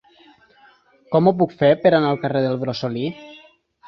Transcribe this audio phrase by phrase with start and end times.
[1.15, 3.05] Com ho puc fer per anar al carrer del Brosolí?